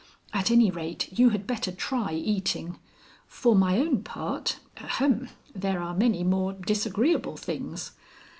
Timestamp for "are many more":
5.79-6.53